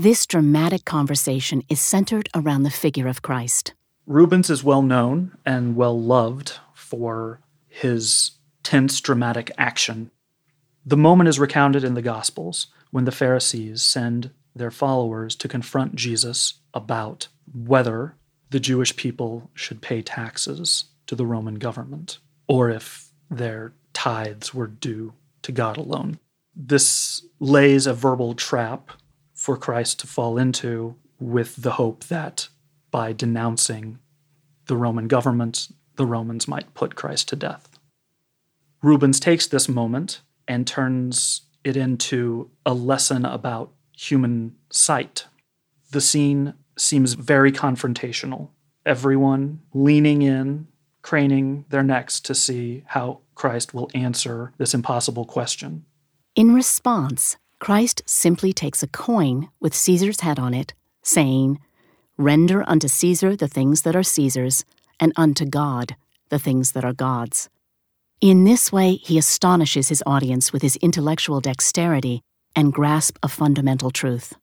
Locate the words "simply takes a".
58.06-58.88